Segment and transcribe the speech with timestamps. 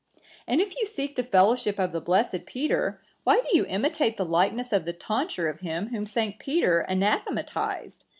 [0.47, 4.25] And if you seek the fellowship of the blessed Peter, why do you imitate the
[4.25, 6.39] likeness of the tonsure of him whom St.
[6.39, 8.05] Peter anathematized?